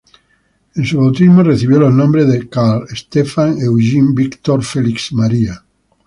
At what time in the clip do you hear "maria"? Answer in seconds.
5.13-5.63